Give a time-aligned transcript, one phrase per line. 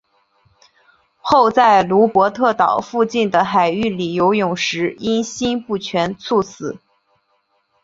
[1.21, 6.79] 后在卢帕德岛附近的海域里游泳时因心不全猝死。